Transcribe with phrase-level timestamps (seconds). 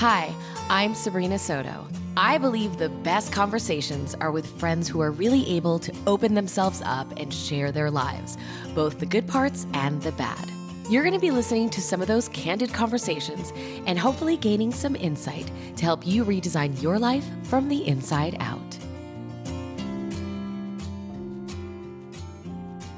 [0.00, 0.34] Hi,
[0.70, 1.86] I'm Sabrina Soto.
[2.16, 6.80] I believe the best conversations are with friends who are really able to open themselves
[6.86, 8.38] up and share their lives,
[8.74, 10.50] both the good parts and the bad.
[10.88, 13.52] You're going to be listening to some of those candid conversations
[13.86, 18.78] and hopefully gaining some insight to help you redesign your life from the inside out.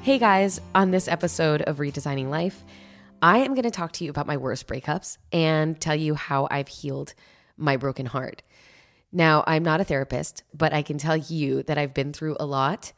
[0.03, 2.63] Hey guys, on this episode of Redesigning Life,
[3.23, 6.45] I am going to talk to you about my worst breakups and tell you how
[6.51, 7.13] I've healed
[7.55, 8.43] my broken heart.
[9.13, 12.45] Now, I'm not a therapist, but I can tell you that I've been through a
[12.45, 12.91] lot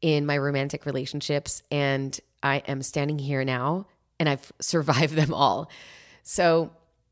[0.00, 3.86] in my romantic relationships, and I am standing here now
[4.18, 5.70] and I've survived them all.
[6.22, 6.70] So,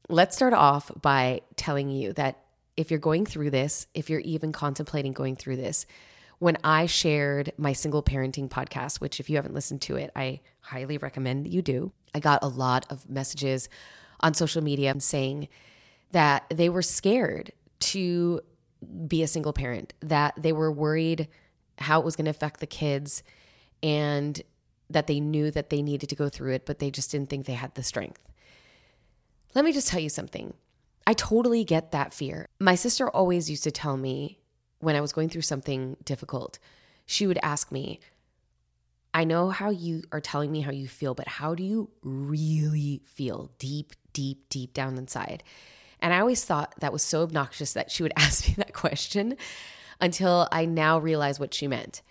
[0.09, 2.39] let's start off by telling you that
[2.75, 5.85] if you're going through this, if you're even contemplating going through this,
[6.39, 10.41] when I shared my single parenting podcast, which if you haven't listened to it, I
[10.61, 11.93] highly recommend that you do.
[12.17, 13.69] I got a lot of messages
[14.21, 15.49] on social media saying
[16.13, 18.41] that they were scared to
[19.07, 21.29] be a single parent, that they were worried
[21.77, 23.23] how it was going to affect the kids,
[23.83, 24.41] and
[24.89, 27.45] that they knew that they needed to go through it, but they just didn't think
[27.45, 28.23] they had the strength.
[29.55, 30.55] Let me just tell you something.
[31.07, 32.49] I totally get that fear.
[32.59, 34.41] My sister always used to tell me
[34.79, 36.59] when I was going through something difficult,
[37.05, 38.01] she would ask me,
[39.17, 43.01] I know how you are telling me how you feel, but how do you really
[43.07, 45.43] feel deep, deep, deep down inside?
[46.03, 49.39] And I always thought that was so obnoxious that she would ask me that question
[50.03, 52.03] until I now realize what she meant.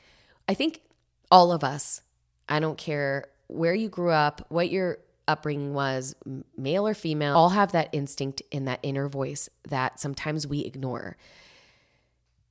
[0.49, 0.81] I think
[1.29, 2.01] all of us,
[2.49, 4.97] I don't care where you grew up, what your
[5.27, 6.15] upbringing was,
[6.57, 11.17] male or female, all have that instinct in that inner voice that sometimes we ignore.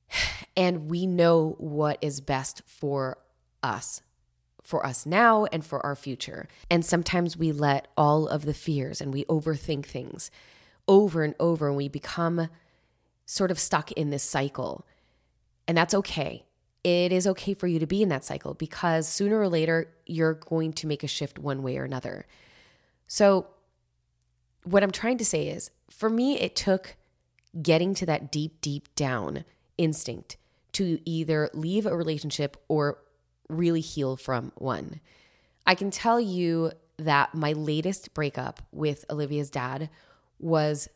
[0.57, 3.17] And we know what is best for
[3.61, 3.99] us
[4.65, 6.47] for us now and for our future.
[6.69, 10.31] And sometimes we let all of the fears and we overthink things
[10.87, 12.49] over and over and we become
[13.25, 14.85] sort of stuck in this cycle.
[15.67, 16.45] And that's okay.
[16.83, 20.33] It is okay for you to be in that cycle because sooner or later you're
[20.33, 22.25] going to make a shift one way or another.
[23.07, 23.47] So,
[24.63, 26.95] what I'm trying to say is for me, it took
[27.61, 29.45] getting to that deep, deep down
[29.77, 30.37] instinct
[30.73, 32.97] to either leave a relationship or
[33.49, 34.99] really heal from one.
[35.65, 39.89] I can tell you that my latest breakup with Olivia's dad
[40.39, 40.87] was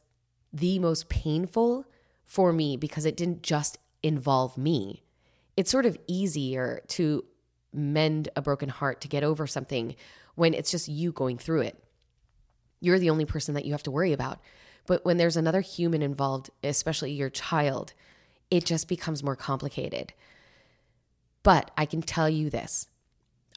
[0.54, 1.86] the most painful
[2.26, 5.04] for me because it didn't just involve me.
[5.58, 7.26] It's sort of easier to
[7.74, 9.96] mend a broken heart to get over something
[10.36, 11.84] when it's just you going through it.
[12.80, 14.40] You're the only person that you have to worry about.
[14.88, 17.94] But when there's another human involved, especially your child,
[18.50, 20.14] it just becomes more complicated.
[21.44, 22.88] But I can tell you this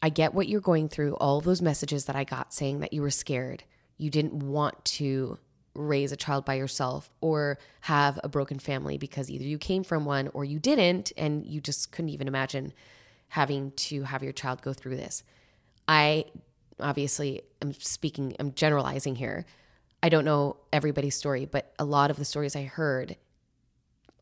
[0.03, 3.03] I get what you're going through, all those messages that I got saying that you
[3.03, 3.65] were scared.
[3.99, 5.39] You didn't want to
[5.75, 10.05] raise a child by yourself or have a broken family because either you came from
[10.05, 12.73] one or you didn't, and you just couldn't even imagine
[13.29, 15.23] having to have your child go through this.
[15.89, 16.27] I
[16.81, 19.47] obviously am speaking, I'm generalizing here.
[20.03, 23.17] I don't know everybody's story, but a lot of the stories I heard,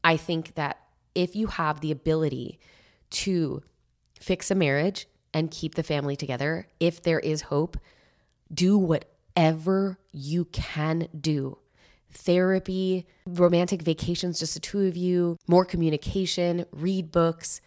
[0.04, 0.78] I think that
[1.14, 2.60] if you have the ability
[3.10, 3.62] to
[4.18, 7.76] fix a marriage and keep the family together, if there is hope,
[8.52, 11.58] do whatever you can do.
[12.12, 17.60] Therapy, romantic vacations, just the two of you, more communication, read books,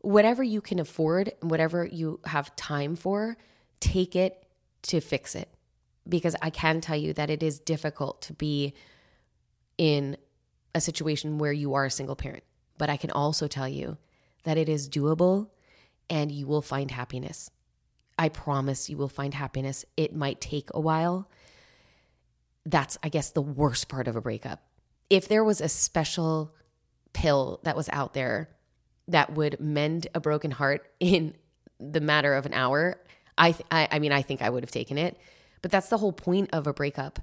[0.00, 3.36] whatever you can afford, whatever you have time for,
[3.78, 4.44] take it
[4.82, 5.48] to fix it.
[6.08, 8.74] Because I can tell you that it is difficult to be
[9.76, 10.16] in
[10.74, 12.44] a situation where you are a single parent.
[12.78, 13.98] But I can also tell you
[14.48, 15.50] that it is doable
[16.08, 17.50] and you will find happiness.
[18.18, 19.84] I promise you will find happiness.
[19.94, 21.30] It might take a while.
[22.64, 24.62] That's, I guess, the worst part of a breakup.
[25.10, 26.54] If there was a special
[27.12, 28.48] pill that was out there
[29.08, 31.34] that would mend a broken heart in
[31.78, 32.98] the matter of an hour,
[33.36, 35.18] I, th- I, I mean, I think I would have taken it.
[35.60, 37.20] But that's the whole point of a breakup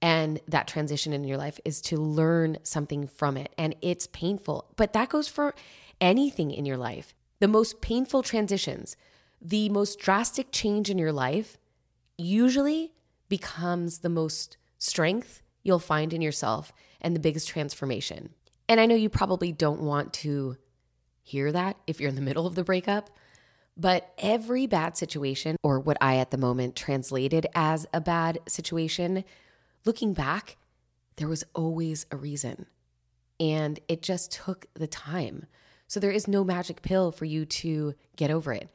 [0.00, 3.52] and that transition in your life is to learn something from it.
[3.58, 5.54] And it's painful, but that goes for
[6.00, 7.14] anything in your life.
[7.40, 8.96] The most painful transitions,
[9.40, 11.56] the most drastic change in your life
[12.18, 12.92] usually
[13.28, 18.30] becomes the most strength you'll find in yourself and the biggest transformation.
[18.68, 20.56] And I know you probably don't want to
[21.22, 23.10] hear that if you're in the middle of the breakup,
[23.76, 29.24] but every bad situation, or what I at the moment translated as a bad situation,
[29.84, 30.56] looking back,
[31.16, 32.66] there was always a reason.
[33.38, 35.46] And it just took the time.
[35.90, 38.68] So there is no magic pill for you to get over it.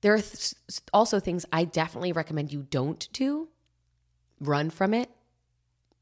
[0.00, 0.54] There are th-
[0.90, 3.48] also things I definitely recommend you don't do.
[4.40, 5.10] Run from it.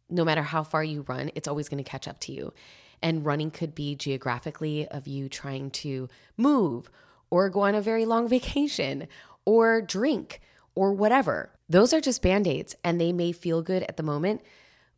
[0.09, 2.55] no matter how far you run, it's always going to catch up to you.
[3.03, 6.89] And running could be geographically of you trying to move
[7.29, 9.09] or go on a very long vacation
[9.45, 10.41] or drink
[10.77, 11.51] or whatever.
[11.69, 14.43] Those are just band aids and they may feel good at the moment,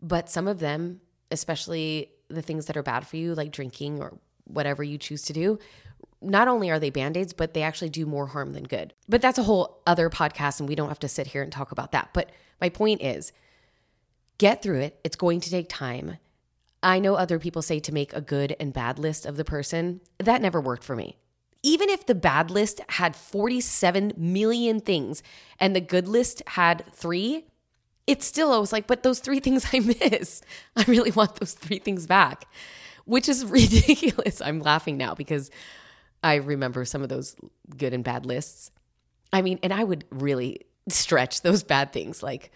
[0.03, 1.01] but some of them,
[1.31, 4.19] especially the things that are bad for you, like drinking or
[4.53, 5.59] whatever you choose to do,
[6.21, 8.95] not only are they band aids, but they actually do more harm than good.
[9.09, 11.73] But that's a whole other podcast, and we don't have to sit here and talk
[11.73, 12.11] about that.
[12.13, 13.33] But my point is
[14.39, 15.01] get through it.
[15.05, 16.19] It's going to take time.
[16.83, 20.01] I know other people say to make a good and bad list of the person.
[20.19, 21.17] That never worked for me.
[21.63, 25.23] Even if the bad list had 47 million things
[25.61, 27.47] and the good list had three,
[28.09, 30.43] it's still, I was like, but those three things I miss,
[30.77, 32.47] I really want those three things back,
[33.05, 34.41] which is ridiculous.
[34.41, 35.51] I'm laughing now because
[36.23, 37.37] I remember some of those
[37.77, 38.71] good and bad lists.
[39.33, 42.51] I mean, and I would really stretch those bad things like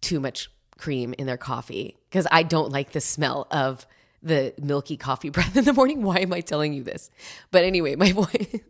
[0.00, 3.86] too much cream in their coffee because I don't like the smell of
[4.22, 6.02] the milky coffee breath in the morning.
[6.02, 7.10] Why am I telling you this?
[7.50, 8.62] But anyway, my point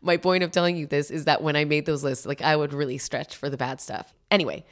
[0.00, 2.54] my point of telling you this is that when I made those lists, like I
[2.56, 4.14] would really stretch for the bad stuff.
[4.30, 4.64] Anyway,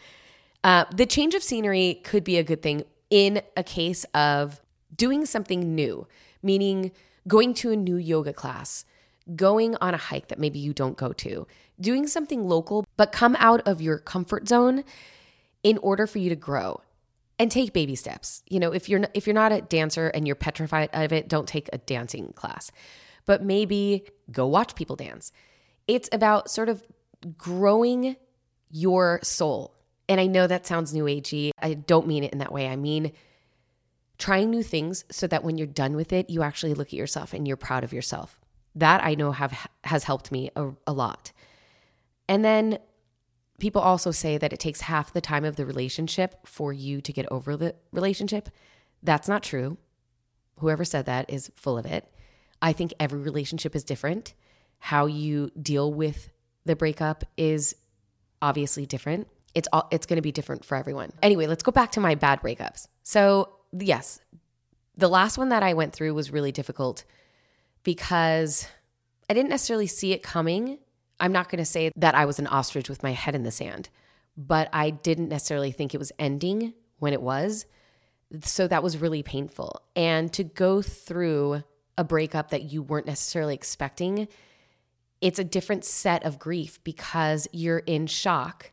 [0.62, 4.60] uh, the change of scenery could be a good thing in a case of
[4.96, 6.06] doing something new,
[6.42, 6.92] meaning
[7.28, 8.84] going to a new yoga class,
[9.34, 11.46] going on a hike that maybe you don't go to,
[11.80, 14.84] doing something local, but come out of your comfort zone
[15.62, 16.80] in order for you to grow
[17.38, 18.42] and take baby steps.
[18.48, 21.48] You know, if you're if you're not a dancer and you're petrified of it, don't
[21.48, 22.70] take a dancing class.
[23.26, 25.32] But maybe go watch people dance.
[25.88, 26.84] It's about sort of
[27.36, 28.16] growing
[28.70, 29.74] your soul.
[30.08, 31.50] And I know that sounds new agey.
[31.60, 32.68] I don't mean it in that way.
[32.68, 33.12] I mean
[34.18, 37.32] trying new things so that when you're done with it, you actually look at yourself
[37.32, 38.38] and you're proud of yourself.
[38.74, 41.32] That I know have has helped me a, a lot.
[42.28, 42.78] And then
[43.58, 47.12] people also say that it takes half the time of the relationship for you to
[47.12, 48.50] get over the relationship.
[49.02, 49.78] That's not true.
[50.58, 52.10] Whoever said that is full of it.
[52.60, 54.34] I think every relationship is different.
[54.78, 56.30] How you deal with
[56.64, 57.76] the breakup is
[58.42, 59.28] obviously different.
[59.54, 61.12] It's all, it's going to be different for everyone.
[61.22, 62.88] Anyway, let's go back to my bad breakups.
[63.02, 64.20] So, yes,
[64.96, 67.04] the last one that I went through was really difficult
[67.82, 68.66] because
[69.28, 70.78] I didn't necessarily see it coming
[71.18, 73.50] I'm not going to say that I was an ostrich with my head in the
[73.50, 73.88] sand,
[74.36, 77.66] but I didn't necessarily think it was ending when it was.
[78.42, 79.82] So that was really painful.
[79.94, 81.62] And to go through
[81.96, 84.28] a breakup that you weren't necessarily expecting,
[85.20, 88.72] it's a different set of grief because you're in shock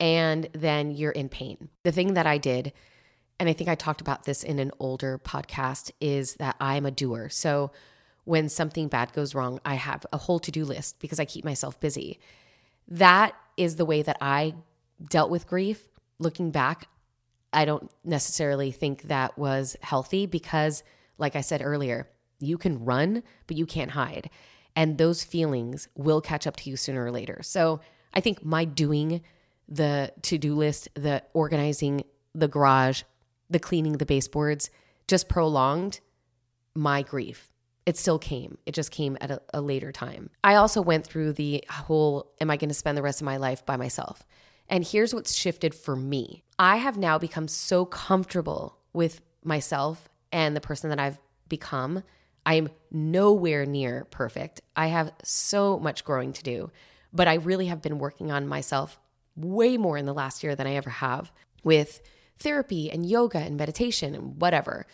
[0.00, 1.68] and then you're in pain.
[1.82, 2.72] The thing that I did,
[3.38, 6.90] and I think I talked about this in an older podcast, is that I'm a
[6.90, 7.28] doer.
[7.28, 7.70] So
[8.24, 11.44] when something bad goes wrong, I have a whole to do list because I keep
[11.44, 12.18] myself busy.
[12.88, 14.54] That is the way that I
[15.08, 15.86] dealt with grief.
[16.18, 16.88] Looking back,
[17.52, 20.82] I don't necessarily think that was healthy because,
[21.18, 22.08] like I said earlier,
[22.40, 24.30] you can run, but you can't hide.
[24.74, 27.40] And those feelings will catch up to you sooner or later.
[27.42, 27.80] So
[28.12, 29.22] I think my doing
[29.68, 32.04] the to do list, the organizing
[32.34, 33.02] the garage,
[33.48, 34.70] the cleaning the baseboards
[35.06, 36.00] just prolonged
[36.74, 37.50] my grief
[37.86, 38.58] it still came.
[38.66, 40.28] It just came at a, a later time.
[40.42, 43.36] I also went through the whole am I going to spend the rest of my
[43.36, 44.26] life by myself?
[44.68, 50.56] And here's what's shifted for me I have now become so comfortable with myself and
[50.56, 52.02] the person that I've become.
[52.44, 54.60] I am nowhere near perfect.
[54.74, 56.70] I have so much growing to do,
[57.12, 59.00] but I really have been working on myself
[59.36, 61.30] way more in the last year than I ever have
[61.62, 62.00] with
[62.38, 64.86] therapy and yoga and meditation and whatever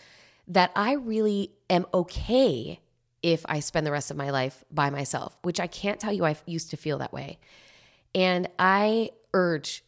[0.48, 2.80] that I really am okay
[3.22, 6.24] if I spend the rest of my life by myself, which I can't tell you
[6.24, 7.38] I used to feel that way.
[8.14, 9.84] And I urge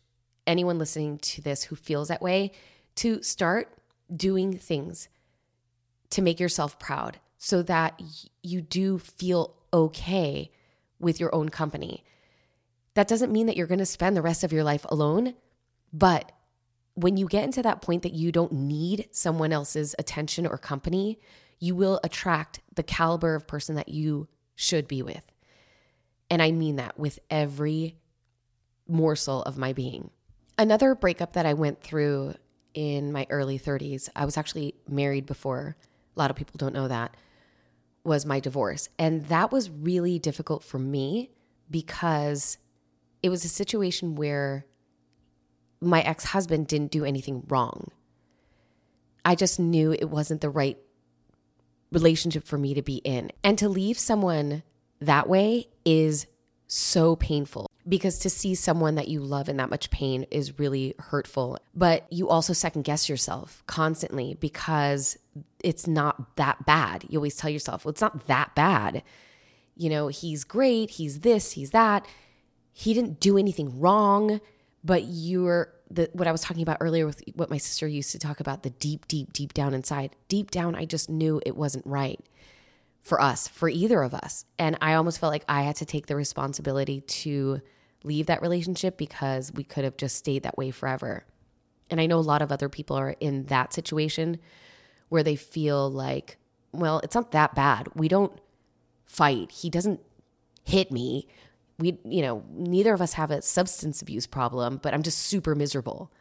[0.47, 2.53] anyone listening to this who feels that way
[2.97, 3.77] to start
[4.15, 5.09] doing things
[6.11, 8.01] to make yourself proud so that
[8.43, 10.51] you do feel okay
[11.01, 12.05] with your own company.
[12.95, 15.35] That doesn't mean that you're going to spend the rest of your life alone,
[15.93, 16.31] but
[16.95, 21.19] when you get into that point that you don't need someone else's attention or company,
[21.59, 25.33] you will attract the caliber of person that you should be with.
[26.31, 27.97] And I mean that with every
[28.87, 30.11] morsel of my being.
[30.57, 32.35] Another breakup that I went through
[32.75, 35.77] in my early 30s, I was actually married before.
[36.17, 37.17] A lot of people don't know that.
[38.05, 38.89] Was my divorce.
[38.99, 41.31] And that was really difficult for me
[41.71, 42.59] because
[43.23, 44.67] it was a situation where
[45.85, 47.91] my ex husband didn't do anything wrong.
[49.25, 50.79] I just knew it wasn't the right
[51.93, 53.31] relationship for me to be in.
[53.43, 54.63] And to leave someone
[55.01, 56.27] that way is
[56.67, 57.71] so painful.
[57.87, 61.59] because to see someone that you love in that much pain is really hurtful.
[61.75, 65.19] But you also second guess yourself constantly because
[65.63, 67.05] it's not that bad.
[67.09, 69.03] You always tell yourself, well, it's not that bad.
[69.77, 72.07] You know, he's great, he's this, he's that.
[72.73, 74.41] He didn't do anything wrong,
[74.85, 78.19] but you're the what I was talking about earlier with what my sister used to
[78.19, 80.15] talk about the deep, deep, deep down inside.
[80.29, 82.21] Deep down, I just knew it wasn't right
[83.01, 84.45] for us, for either of us.
[84.59, 87.61] And I almost felt like I had to take the responsibility to
[88.03, 91.25] leave that relationship because we could have just stayed that way forever.
[91.91, 94.39] And I know a lot of other people are in that situation
[95.09, 96.39] where they feel like,
[96.73, 97.89] well, it's not that bad.
[97.95, 98.33] We don't
[99.07, 99.53] fight.
[99.53, 100.01] He doesn't
[100.65, 101.29] hit me.
[101.79, 105.55] We, you know, neither of us have a substance abuse problem, but I'm just super
[105.55, 106.13] miserable.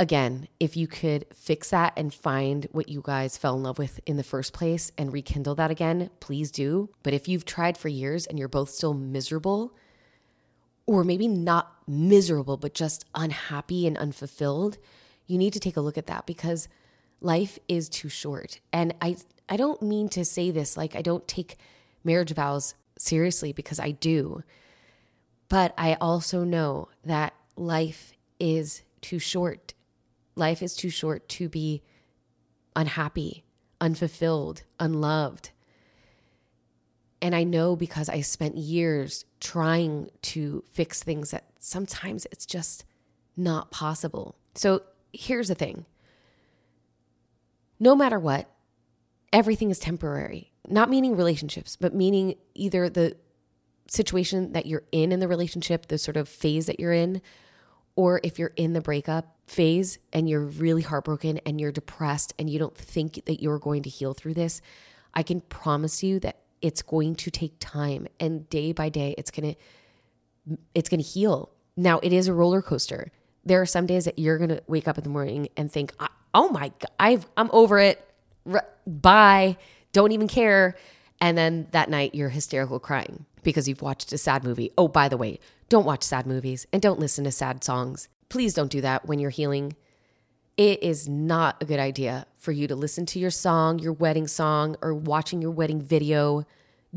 [0.00, 4.00] Again, if you could fix that and find what you guys fell in love with
[4.06, 6.88] in the first place and rekindle that again, please do.
[7.02, 9.76] But if you've tried for years and you're both still miserable,
[10.86, 14.78] or maybe not miserable, but just unhappy and unfulfilled,
[15.26, 16.66] you need to take a look at that because
[17.20, 18.58] life is too short.
[18.72, 19.16] And I,
[19.48, 21.58] I don't mean to say this like I don't take
[22.02, 24.42] marriage vows seriously because I do.
[25.48, 29.74] But I also know that life is too short.
[30.36, 31.82] Life is too short to be
[32.76, 33.44] unhappy,
[33.80, 35.50] unfulfilled, unloved.
[37.22, 42.84] And I know because I spent years trying to fix things that sometimes it's just
[43.36, 44.36] not possible.
[44.54, 45.84] So here's the thing
[47.78, 48.48] no matter what,
[49.32, 50.49] everything is temporary.
[50.68, 53.16] Not meaning relationships, but meaning either the
[53.88, 57.20] situation that you're in in the relationship, the sort of phase that you're in,
[57.96, 62.48] or if you're in the breakup phase and you're really heartbroken and you're depressed and
[62.48, 64.60] you don't think that you're going to heal through this,
[65.12, 69.30] I can promise you that it's going to take time and day by day it's
[69.30, 71.50] going to it's going to heal.
[71.76, 73.10] Now it is a roller coaster.
[73.44, 75.92] There are some days that you're going to wake up in the morning and think,
[76.34, 78.04] "Oh my god, I've I'm over it.
[78.86, 79.56] Bye.
[79.92, 80.76] Don't even care."
[81.20, 84.72] And then that night you're hysterical crying because you've watched a sad movie.
[84.78, 88.08] Oh, by the way, don't watch sad movies and don't listen to sad songs.
[88.28, 89.74] Please don't do that when you're healing
[90.60, 94.26] it is not a good idea for you to listen to your song, your wedding
[94.26, 96.44] song, or watching your wedding video.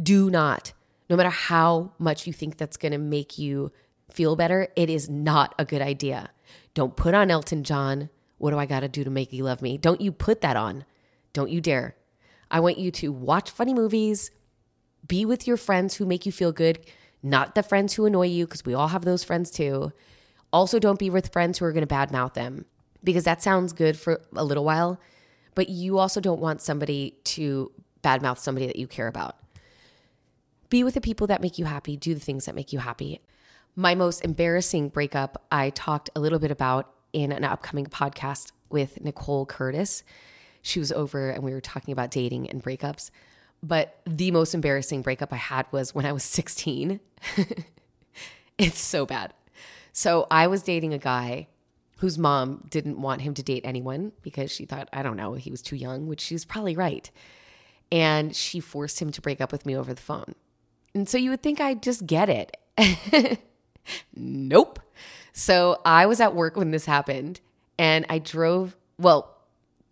[0.02, 0.74] Do not.
[1.10, 3.72] No matter how much you think that's to make you
[4.12, 6.32] feel better, it is not a good idea.
[6.74, 8.10] Don't put on Elton John.
[8.38, 9.78] What do I got to do to make you love me?
[9.78, 10.84] Don't you put that on.
[11.32, 11.96] Don't you dare.
[12.54, 14.30] I want you to watch funny movies,
[15.06, 16.80] be with your friends who make you feel good,
[17.24, 19.92] not the friends who annoy you, because we all have those friends too.
[20.54, 22.66] Also, don't be with friends who are going to badmouth them
[23.04, 25.00] because that sounds good for a little while,
[25.56, 27.72] but you also don't want somebody to
[28.04, 29.36] badmouth somebody that you care about.
[30.70, 33.20] Be with the people that make you happy, do the things that make you happy.
[33.76, 39.02] My most embarrassing breakup, I talked a little bit about in an upcoming podcast with
[39.02, 40.04] Nicole Curtis.
[40.64, 43.12] She was over and we were talking about dating and breakups.
[43.62, 47.00] But the most embarrassing breakup I had was when I was 16.
[48.58, 49.34] it's so bad.
[49.92, 51.48] So I was dating a guy
[51.98, 55.52] whose mom didn't want him to date anyone because she thought, I don't know, he
[55.52, 57.10] was too young, which she's probably right.
[57.92, 60.36] And she forced him to break up with me over the phone.
[60.96, 63.40] And so you would think I'd just get it.
[64.16, 64.80] nope.
[65.32, 67.40] So I was at work when this happened
[67.78, 69.33] and I drove, well,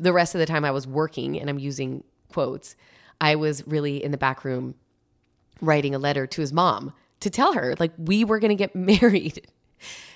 [0.01, 2.75] the rest of the time I was working, and I'm using quotes,
[3.19, 4.75] I was really in the back room
[5.61, 8.75] writing a letter to his mom to tell her, like, we were going to get
[9.01, 9.47] married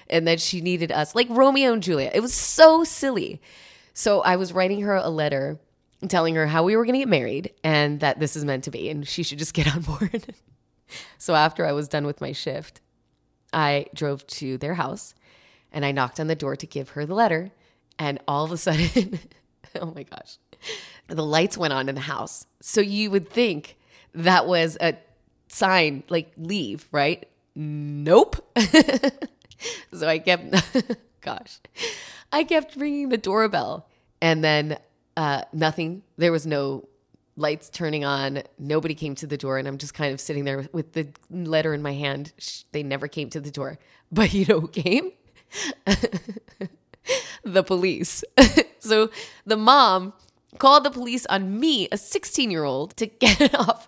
[0.09, 2.15] and that she needed us, like Romeo and Juliet.
[2.15, 3.41] It was so silly.
[3.93, 5.59] So I was writing her a letter
[6.07, 8.71] telling her how we were going to get married and that this is meant to
[8.71, 10.33] be and she should just get on board.
[11.17, 12.81] so after I was done with my shift,
[13.53, 15.15] I drove to their house
[15.71, 17.51] and I knocked on the door to give her the letter.
[17.97, 19.19] And all of a sudden,
[19.81, 20.37] oh my gosh,
[21.07, 22.45] the lights went on in the house.
[22.61, 23.77] So you would think
[24.13, 24.95] that was a
[25.47, 27.27] sign like leave, right?
[27.55, 28.37] Nope.
[29.93, 30.53] so I kept,
[31.21, 31.59] gosh,
[32.31, 33.87] I kept ringing the doorbell
[34.21, 34.77] and then
[35.15, 36.03] uh, nothing.
[36.17, 36.87] There was no
[37.37, 38.43] lights turning on.
[38.57, 39.57] Nobody came to the door.
[39.57, 42.33] And I'm just kind of sitting there with the letter in my hand.
[42.71, 43.77] They never came to the door.
[44.11, 45.11] But you know who came?
[47.45, 48.23] The police.
[48.79, 49.09] so
[49.45, 50.13] the mom
[50.57, 53.87] called the police on me, a 16 year old, to get off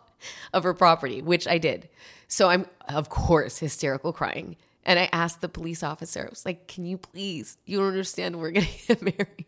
[0.53, 1.89] of her property, which I did.
[2.27, 4.57] So I'm, of course, hysterical crying.
[4.83, 8.39] And I asked the police officer, I was like, can you please, you don't understand,
[8.39, 9.45] we're to get married.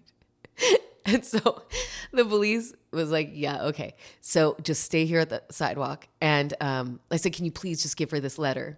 [1.06, 1.64] and so
[2.12, 3.96] the police was like, yeah, okay.
[4.20, 6.08] So just stay here at the sidewalk.
[6.20, 8.78] And um, I said, can you please just give her this letter?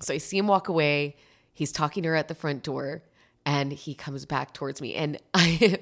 [0.00, 1.16] So I see him walk away.
[1.52, 3.02] He's talking to her at the front door
[3.44, 4.94] and he comes back towards me.
[4.94, 5.78] And I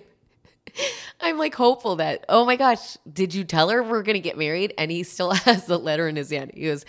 [1.21, 4.39] I'm like hopeful that, oh my gosh, did you tell her we're going to get
[4.39, 4.75] married?
[4.79, 6.53] And he still has the letter in his hand.
[6.55, 6.85] He goes,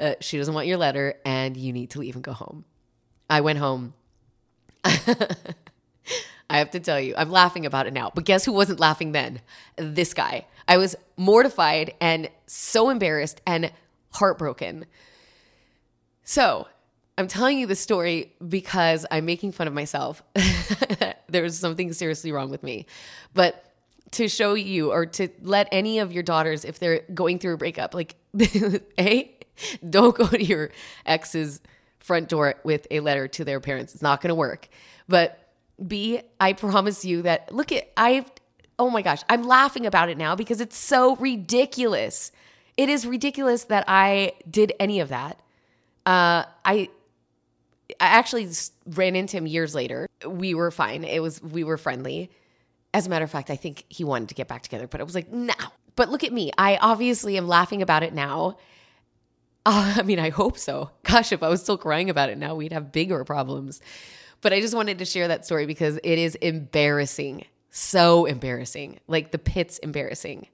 [0.00, 2.64] uh, she doesn't want your letter and you need to leave and go home.
[3.28, 3.94] I went home.
[4.84, 9.12] I have to tell you, I'm laughing about it now, but guess who wasn't laughing
[9.12, 9.40] then?
[9.76, 10.46] This guy.
[10.68, 13.72] I was mortified and so embarrassed and
[14.12, 14.86] heartbroken.
[16.22, 16.68] So
[17.16, 20.22] I'm telling you this story because I'm making fun of myself.
[21.28, 22.86] There's something seriously wrong with me.
[23.34, 23.64] But
[24.12, 27.56] to show you or to let any of your daughters, if they're going through a
[27.56, 28.16] breakup, like,
[28.98, 29.36] A,
[29.88, 30.70] don't go to your
[31.06, 31.60] ex's
[32.00, 33.94] front door with a letter to their parents.
[33.94, 34.68] It's not going to work.
[35.08, 35.52] But
[35.84, 38.30] B, I promise you that, look at, I've,
[38.78, 42.32] oh my gosh, I'm laughing about it now because it's so ridiculous.
[42.76, 45.38] It is ridiculous that I did any of that.
[46.06, 46.90] Uh, I
[48.00, 48.48] I actually
[48.86, 50.08] ran into him years later.
[50.26, 51.04] We were fine.
[51.04, 52.30] It was we were friendly.
[52.92, 55.04] As a matter of fact, I think he wanted to get back together, but I
[55.04, 55.54] was like, no.
[55.96, 56.50] But look at me.
[56.56, 58.56] I obviously am laughing about it now.
[59.66, 60.90] Uh, I mean, I hope so.
[61.02, 63.80] Gosh, if I was still crying about it now, we'd have bigger problems.
[64.40, 67.46] But I just wanted to share that story because it is embarrassing.
[67.70, 69.00] So embarrassing.
[69.08, 70.48] Like the pit's embarrassing.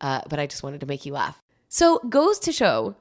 [0.00, 1.40] Uh, but I just wanted to make you laugh.
[1.68, 2.96] So, goes to show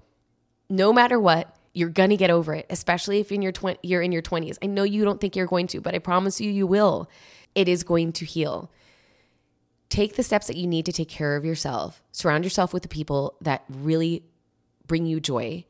[0.69, 4.01] no matter what, you're going to get over it, especially if in your tw- you're
[4.01, 4.57] in your 20s.
[4.61, 7.09] I know you don't think you're going to, but I promise you you will.
[7.55, 8.71] It is going to heal.
[9.89, 12.03] Take the steps that you need to take care of yourself.
[12.11, 14.23] Surround yourself with the people that really
[14.85, 15.65] bring you joy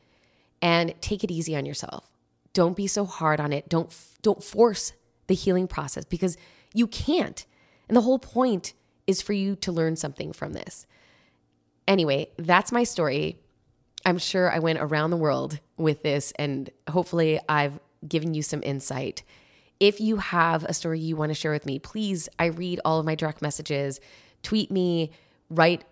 [0.61, 2.11] and take it easy on yourself.
[2.53, 3.69] Don't be so hard on it.
[3.69, 4.93] Don't don't force
[5.27, 6.35] the healing process because
[6.73, 7.45] you can't.
[7.87, 8.73] And the whole point
[9.07, 10.85] is for you to learn something from this.
[11.87, 13.39] Anyway, that's my story.
[14.05, 18.63] I'm sure I went around the world with this, and hopefully, I've given you some
[18.63, 19.23] insight.
[19.79, 22.99] If you have a story you want to share with me, please, I read all
[22.99, 23.99] of my direct messages.
[24.43, 25.11] Tweet me,
[25.49, 25.83] write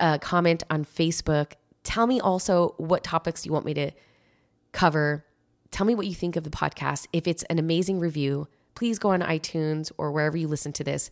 [0.00, 1.52] a comment on Facebook.
[1.84, 3.90] Tell me also what topics you want me to
[4.72, 5.24] cover.
[5.70, 7.06] Tell me what you think of the podcast.
[7.12, 11.10] If it's an amazing review, please go on iTunes or wherever you listen to this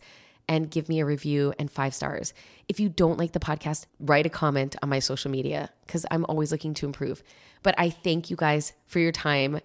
[0.51, 2.33] and give me a review and five stars.
[2.67, 6.25] If you don't like the podcast, write a comment on my social media because I'm
[6.25, 7.23] always looking to improve.
[7.63, 9.61] But I thank you guys for your time.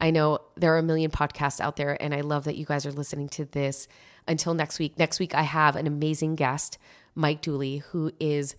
[0.00, 2.86] I know there are a million podcasts out there, and I love that you guys
[2.86, 3.86] are listening to this.
[4.26, 6.78] Until next week, next week I have an amazing guest,
[7.14, 8.56] Mike Dooley, who is,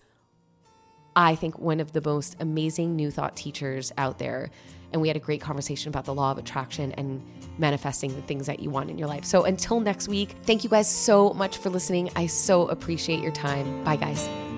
[1.14, 4.50] I think, one of the most amazing new thought teachers out there
[4.92, 7.22] and we had a great conversation about the law of attraction and
[7.58, 9.24] manifesting the things that you want in your life.
[9.24, 12.10] So until next week, thank you guys so much for listening.
[12.16, 13.84] I so appreciate your time.
[13.84, 14.51] Bye, guys.